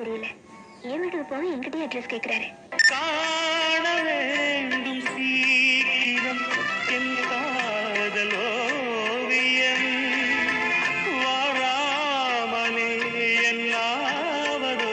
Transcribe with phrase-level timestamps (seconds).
[0.00, 0.26] தெரியல
[0.84, 2.46] என் வீட்டுக்கு போக என்கிட்டயே அட்ரஸ் கேட்கிறாரு
[2.90, 6.44] காண வேண்டும் சீக்கிரம்
[6.96, 9.88] என் காதல் ஓவியம்.
[11.20, 12.88] வாராமலே
[13.50, 14.92] என்னாவதோ